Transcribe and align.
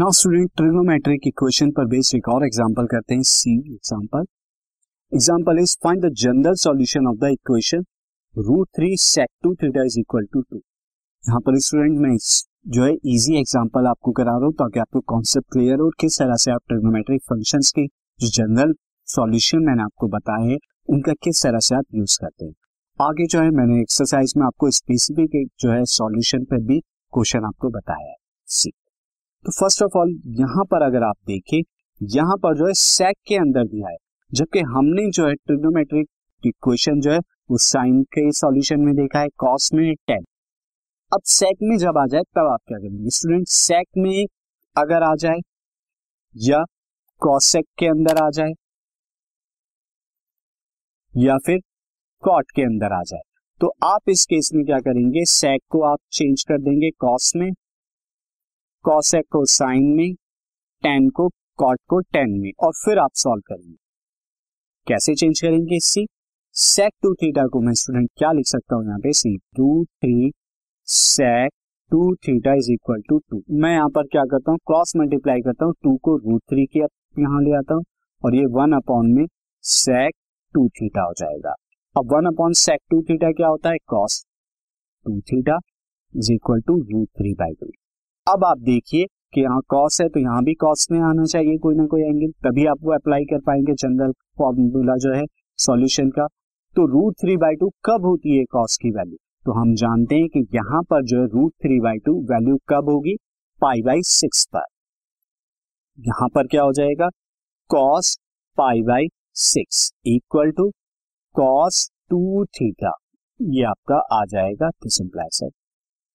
Now 0.00 0.10
student 0.16 0.50
trigonometric 0.56 1.26
equation 1.26 1.70
पर 1.76 1.86
based 1.86 2.14
एक 2.16 2.28
और 2.28 2.44
एग्जांपल 2.44 2.86
करते 2.90 3.14
हैं 3.14 3.22
see 3.30 3.52
example 3.72 4.22
example 5.12 5.58
is 5.62 5.76
find 5.84 6.04
the 6.04 6.10
general 6.22 6.54
solution 6.62 7.06
of 7.06 7.16
the 7.16 7.30
equation 7.32 7.84
root 8.34 8.68
three 8.76 8.96
sec 9.00 9.28
two 9.42 9.52
theta 9.54 9.84
is 9.84 9.98
equal 10.00 10.24
to 10.32 10.40
two 10.42 10.56
यहाँ 10.56 11.40
पर 11.40 11.58
student 11.66 11.98
मैं 11.98 12.16
जो 12.68 12.84
है 12.84 12.94
इजी 13.14 13.38
एग्जांपल 13.40 13.86
आपको 13.86 14.12
करा 14.12 14.36
रहा 14.36 14.44
हूँ, 14.44 14.52
ताकि 14.54 14.80
आपको 14.80 15.00
कॉन्सेप्ट 15.14 15.52
क्लियर 15.52 15.80
हो 15.80 15.90
किस 16.00 16.18
तरह 16.18 16.42
से 16.44 16.50
आप 16.52 16.62
ट्रिग्नोमेट्रिक 16.68 17.22
फ़ंक्शंस 17.28 17.72
के 17.78 17.86
जो 17.86 18.32
जनरल 18.38 18.74
सॉल्यूशन 19.08 19.66
मैंने 19.66 19.82
आपको 19.82 20.08
बताया 20.16 20.50
है, 20.50 20.58
उनका 20.88 21.12
किस 21.22 21.42
तरह 21.42 21.58
से 21.60 21.74
आप 21.74 21.84
यूज़ 21.94 22.18
करते 22.20 22.44
हैं। 22.44 22.54
आगे 23.00 23.26
जो 23.26 23.40
है, 23.40 23.50
मैंने 23.52 23.80
एक्सरसाइज 23.82 24.34
में 24.36 24.46
आपको 24.46 24.70
स्पेसिफिक 24.80 25.48
जो 25.60 25.72
है 25.72 25.84
सॉल्यूशन 25.92 26.44
पर 26.44 26.66
भी 26.68 26.80
क्वेश्चन 27.12 27.44
आपको 27.44 27.70
बताया 27.70 28.10
है। 28.10 28.16
सी 28.48 28.72
तो 29.44 29.52
फ़र्स्ट 29.52 29.82
ऑफ़ 29.82 29.96
ऑल 29.98 30.10
यहाँ 30.38 30.64
पर 30.64 30.82
अगर 30.82 31.02
आप 31.02 31.16
देखें, 31.26 31.60
यहाँ 32.00 32.36
पर 32.36 32.56
जो 32.56 32.66
है 32.66 32.72
सेक 32.74 33.16
के 33.26 33.36
अंदर 33.36 33.64
दिया 33.64 33.88
है। 33.88 33.96
जबकि 34.30 34.60
हमने 34.68 35.10
जो 35.10 35.26
है 35.28 35.34
ट्रिग्नोमेट्रिक 35.34 36.08
इक्वेशन 36.44 37.00
जो 37.00 37.12
है 37.12 37.18
वो 37.50 37.58
साइन 37.58 38.02
के 38.02 38.30
सॉल्यूशन 38.32 38.80
में 38.80 38.94
देखा 38.94 39.20
है 39.20 39.28
कॉस 39.38 39.70
में 39.74 39.94
टेन 40.06 40.24
अब 41.12 41.20
सेक 41.24 41.56
में 41.62 41.76
जब 41.78 41.98
आ 41.98 42.06
जाए, 42.06 42.22
तब 42.22 42.46
आप 42.52 42.60
क्या 42.68 42.78
करेंगे? 42.78 43.10
स्टूडेंट 43.10 43.46
सेक 43.48 43.86
में 43.98 44.26
अगर 44.76 45.02
आ 45.02 45.14
जाए, 45.14 45.38
या 46.36 46.64
कॉसेक 47.22 47.64
के 47.78 47.86
अंदर 47.86 48.22
आ 48.22 48.28
जाए, 48.30 48.52
या 51.14 51.36
फिर 51.38 51.58
कॉट 52.22 52.50
के 52.50 52.62
अंदर 52.62 52.92
आ 52.92 53.02
जाए। 53.02 53.20
तो 53.60 53.72
आप 53.84 54.08
इस 54.08 54.24
केस 54.24 54.50
में 54.54 54.64
क्या 54.66 54.78
करेंगे? 54.78 55.24
सेक 55.24 55.62
को 55.68 55.82
आप 55.82 55.98
चेंज 56.12 56.42
कर 56.42 56.58
देंगे 56.58 56.90
कॉस 56.90 57.32
में। 57.36 57.50
कॉसेक 58.84 59.24
को 59.32 59.44
साइन 59.46 59.84
में 59.96 60.12
टेन 60.82 61.08
को 61.10 61.28
कॉट 61.58 61.78
को 61.88 61.98
टेन 62.12 62.30
में 62.40 62.50
और 62.60 62.72
फिर 62.74 62.98
आप 62.98 63.10
सॉल्व 63.14 63.42
करेंगे। 63.46 63.76
कैसे 64.86 65.14
चेंज 65.14 65.40
करेंगे 65.40 65.78
सी 65.80 66.06
सेक 66.56 66.92
टू 67.02 67.12
थीटा 67.14 67.46
को 67.46 67.60
मैं 67.60 67.72
स्टूडेंट 67.74 68.08
क्या 68.18 68.30
लिख 68.32 68.46
सकता 68.46 68.76
हूँ 68.76 68.84
यहाँ 68.84 68.98
पे? 68.98 69.12
See 69.12 69.36
two 69.56 69.84
three 69.84 70.30
sec 70.88 71.52
two 71.90 72.14
theta 72.26 72.54
is 72.54 72.70
equal 72.72 73.02
to 73.08 73.18
two 73.30 73.42
मैं 73.60 73.72
यहाँ 73.72 73.88
पर 73.88 74.06
क्या 74.06 74.24
करता 74.24 74.50
हूँ? 74.50 74.58
क्रॉस 74.66 74.92
मल्टीप्लाई 74.96 75.40
करता 75.40 75.64
हूँ। 75.64 75.74
टू 75.82 75.96
को 76.04 76.16
रूट 76.18 76.42
थ्री 76.50 76.66
के 76.66 76.78
यहाँ 76.78 77.42
ले 77.42 77.56
आता 77.58 77.74
हूँ 77.74 77.84
और 78.22 78.34
ये 78.34 78.46
वन 78.52 78.72
अपॉन 78.76 79.12
में 79.12 79.26
सेक 79.64 80.14
टू 80.54 80.68
थीटा 80.70 81.02
हो 81.02 81.12
जाएगा। 81.18 81.54
अब 81.96 82.12
one 82.12 82.26
upon 82.26 82.52
sec 82.62 82.80
two 82.90 83.02
theta 83.02 83.30
क्या 83.32 83.48
होता 83.48 83.70
है? 83.70 83.76
Cos 83.86 84.24
two 85.06 85.20
theta 85.22 85.58
is 86.14 86.32
equal 86.32 86.60
to 86.60 86.80
root 86.82 87.08
three 87.18 87.34
by 87.34 87.54
two 87.60 87.70
अब 88.26 88.44
आप 88.44 88.58
देखिए 88.58 89.06
कि 89.34 89.40
यहाँ 89.40 89.60
कॉस 89.68 90.00
है 90.00 90.08
तो 90.08 90.20
यहाँ 90.20 90.42
भी 90.44 90.52
कॉस 90.54 90.86
में 90.90 90.98
आना 91.00 91.24
चाहिए 91.24 91.56
कोई 91.58 91.74
ना 91.74 91.86
कोई 91.86 92.00
एंगल 92.00 92.30
तभी 92.44 92.66
आप 92.66 92.82
वो 92.82 92.92
अप्लाई 92.94 93.24
कर 93.24 93.40
पाएँगे 93.46 93.74
जनरल 93.74 94.12
फॉर्मूला 94.38 94.96
जो 94.96 95.14
है 95.14 95.24
सॉल्यूशन 95.58 96.10
का। 96.10 96.26
तो 96.76 96.86
रूट 96.86 97.14
थ्री 97.20 97.36
बाई 97.36 97.54
टू 97.60 97.68
कब 97.84 98.06
होती 98.06 98.36
है 98.38 98.44
कॉस 98.44 98.76
की 98.82 98.90
वैल्यू 98.90 99.16
तो 99.46 99.52
हम 99.52 99.74
जानते 99.74 100.14
हैं 100.14 100.28
कि 100.28 100.46
यहाँ 100.54 100.82
पर 100.90 101.04
जो 101.04 101.20
है 101.20 101.26
root 101.28 101.52
three 101.62 101.80
by 101.80 101.98
two 101.98 102.12
value 102.24 102.56
कब 102.68 102.90
होगी? 102.90 103.16
पाई 103.62 103.82
बाई 103.82 104.02
सिक्स 104.06 104.44
पर। 104.54 104.64
यहाँ 105.98 106.28
पर 106.28 106.46
क्या 106.46 106.62
हो 106.62 106.72
जाएगा? 106.72 107.08
Cos 107.70 108.16
pi 108.58 108.82
by 108.82 109.08
six 109.42 109.90
equal 110.06 110.50
to 110.50 110.70
cos 111.34 111.88
two 112.10 112.44
theta 112.54 112.92
ये 113.40 113.64
आपका 113.66 113.98
आ 114.12 114.24
जाएगा 114.26 114.68
दिस 114.68 115.00
इंप्लाइज 115.00 115.40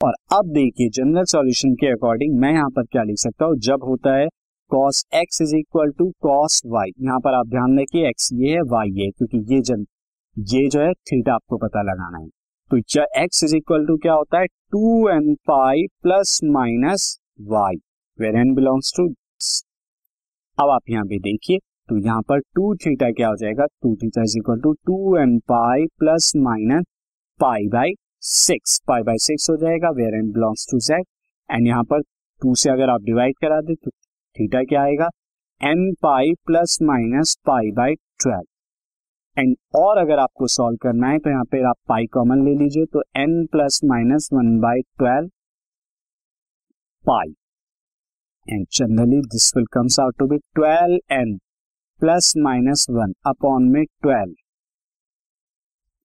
और 0.00 0.12
अब 0.32 0.50
देखिए 0.54 0.88
जनरल 0.94 1.24
सॉल्यूशन 1.24 1.72
के 1.74 1.86
अकॉर्डिंग 1.86 2.38
मैं 2.40 2.52
यहाँ 2.52 2.68
पर 2.70 2.84
क्या 2.84 3.02
लिख 3.02 3.16
सकता 3.18 3.44
हूँ? 3.44 3.56
जब 3.58 3.84
होता 3.84 4.14
है 4.16 4.26
cos 4.70 5.04
x 5.14 5.40
is 5.42 5.54
equal 5.56 5.90
to 5.98 6.10
cos 6.22 6.60
y 6.66 6.90
यहाँ 7.00 7.18
पर 7.20 7.34
आप 7.34 7.46
ध्यान 7.46 7.78
रखिए 7.80 8.08
एक्स 8.08 8.28
ये 8.32 8.52
है 8.54 8.60
वाई 8.72 8.90
ये, 8.90 9.10
क्योंकि 9.10 9.38
ये 9.54 9.60
जन, 9.60 9.84
ये 10.36 10.68
जो 10.68 10.80
है 10.80 10.92
थीटा 10.92 11.34
आपको 11.34 11.56
पता 11.58 11.82
लगाना 11.82 12.18
है। 12.18 12.28
तो 12.70 12.76
एक्स 13.22 13.44
इज़ 13.44 13.56
इक्वल 13.56 13.86
टू 13.86 13.96
क्या 13.96 14.12
होता 14.12 14.40
है? 14.40 14.46
Two 14.46 15.08
n 15.08 15.34
pi 15.46 15.86
plus 16.02 16.38
minus 16.46 17.18
y 17.50 17.76
where 18.18 18.36
n 18.36 18.54
belongs 18.54 18.92
to 18.96 19.08
अब 20.58 20.70
आप 20.70 20.90
यहाँ 20.90 21.04
पे 21.06 21.18
देखिए 21.20 21.58
तो 21.88 21.96
यहाँ 21.98 22.22
पर 22.28 22.40
टू 22.54 22.74
थीटा 22.76 23.10
क्या 23.10 23.28
हो 23.28 23.36
जाएगा? 23.36 23.66
Two 23.82 23.94
theta 23.96 24.22
is 24.22 24.38
equal 24.38 24.60
to 24.60 24.72
two 24.86 25.16
n 25.18 25.38
pi 25.48 25.86
plus 25.98 26.32
minus 26.36 26.84
pi 27.40 27.66
by 27.68 27.92
six 28.22 28.78
pi 28.88 29.02
by 29.02 29.18
six 29.18 29.48
हो 29.50 29.56
जाएगा 29.56 29.90
where 29.90 30.14
n 30.14 30.30
belongs 30.32 30.66
to 30.70 30.78
Z 30.78 31.04
and 31.48 31.66
यहाँ 31.66 31.84
पर 31.84 32.00
टू 32.42 32.54
से 32.54 32.70
अगर 32.70 32.90
आप 32.90 33.02
डिवाइड 33.02 33.34
करा 33.40 33.60
दे 33.60 33.74
तो 33.74 33.90
थीटा 33.90 34.62
क्या 34.62 34.82
आएगा? 34.82 35.08
N 35.60 35.92
pi 36.02 36.32
plus 36.46 36.78
minus 36.82 37.36
pi 37.46 37.70
by 37.76 37.94
twelve 37.94 39.40
and 39.40 39.56
और 39.76 39.98
अगर 39.98 40.18
आपको 40.18 40.46
सॉल्व 40.48 40.76
करना 40.82 41.08
है 41.08 41.18
तो 41.18 41.30
यहाँ 41.30 41.44
पे 41.44 41.62
आप 41.68 41.76
पाई 41.88 42.06
कॉमन 42.12 42.44
ले 42.44 42.54
लीजिए 42.54 42.84
तो 42.92 43.02
n 43.16 43.44
plus 43.52 43.80
minus 43.84 44.28
one 44.32 44.58
by 44.60 44.80
twelve 44.98 45.28
pi 47.04 47.32
and 48.46 48.66
generally 48.72 49.20
this 49.28 49.52
will 49.56 49.66
comes 49.72 50.00
out 50.00 50.18
to 50.18 50.26
be 50.26 50.38
twelve 50.54 51.14
n 51.14 51.36
plus 52.00 52.32
minus 52.38 52.86
one 52.90 53.12
upon 53.26 53.68
में 53.72 53.84
twelve 53.84 54.34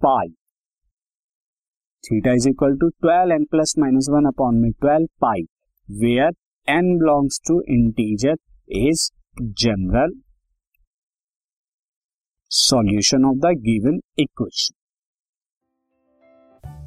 pi 0.00 0.34
theta 2.04 2.32
is 2.32 2.48
equal 2.48 2.76
to 2.76 2.88
twelve 2.88 3.32
n 3.32 3.44
plus 3.44 3.74
minus 3.78 4.08
one 4.10 4.24
upon 4.24 4.54
में 4.54 4.70
twelve 4.72 5.06
pi 5.20 5.42
where 5.88 6.30
n 6.68 6.96
belongs 6.98 7.40
to 7.48 7.60
integer 7.68 8.36
is 8.68 9.10
general 9.42 10.12
solution 12.50 13.24
of 13.24 13.36
the 13.36 13.54
given 13.60 14.00
equation 14.18 14.74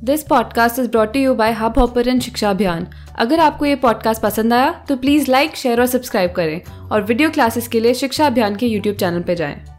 this 0.03 0.23
podcast 0.23 0.79
is 0.79 0.89
brought 0.91 1.15
you 1.15 1.33
by 1.35 1.51
Hub 1.51 1.79
Hopper 1.79 2.19
शिक्षा 2.19 2.49
अभियान 2.49 2.87
अगर 3.15 3.39
आपको 3.39 3.65
ये 3.65 3.75
podcast 3.75 4.21
पसंद 4.21 4.53
आया 4.53 4.71
तो 4.89 4.97
please 4.97 5.31
like 5.31 5.55
share 5.55 5.79
और 5.79 5.85
सब्सक्राइब 5.85 6.31
करें 6.31 6.61
और 6.89 7.03
वीडियो 7.03 7.29
क्लासेस 7.29 7.67
के 7.67 7.79
लिए 7.79 7.93
शिक्षा 7.93 8.27
अभियान 8.27 8.55
के 8.55 8.67
यूट्यूब 8.67 8.95
चैनल 8.95 9.23
पर 9.23 9.33
जाएँ। 9.33 9.76